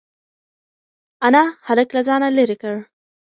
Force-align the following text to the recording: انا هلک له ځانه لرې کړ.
انا 1.27 1.43
هلک 1.67 1.87
له 1.95 2.01
ځانه 2.07 2.27
لرې 2.37 2.55
کړ. 2.63 2.75